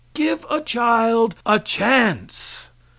Give 0.15 0.47
a 0.49 0.61
child 0.61 1.35
a 1.45 1.59
chance. 1.59 2.71